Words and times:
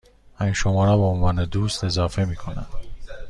من 0.39 0.53
شما 0.53 0.85
را 0.85 0.97
به 0.97 1.03
عنوان 1.03 1.45
دوست 1.45 1.83
اضافه 1.83 2.25
می 2.25 2.35
کنم. 2.35 2.65